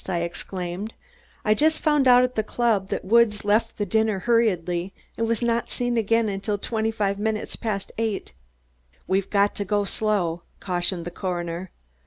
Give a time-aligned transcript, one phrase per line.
[0.09, 0.95] I exclaimed.
[1.45, 5.43] "I just found out at the club that Woods left his dinner hurriedly and was
[5.43, 8.33] not seen again until twenty five minutes past eight."
[9.05, 11.69] "We've got to go slow," cautioned the coroner.